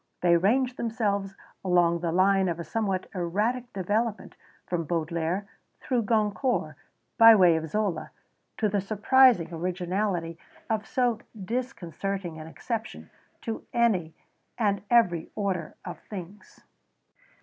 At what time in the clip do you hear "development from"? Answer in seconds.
3.71-4.83